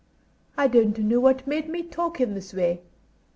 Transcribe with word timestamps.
"I 0.57 0.67
don't 0.67 0.97
know 0.97 1.19
what 1.19 1.45
made 1.45 1.69
me 1.69 1.83
talk 1.83 2.19
in 2.19 2.33
this 2.33 2.55
way. 2.55 2.81